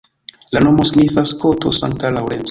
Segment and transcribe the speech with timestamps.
[0.55, 2.39] La nomo signifas koto-Sankta Laŭrenco.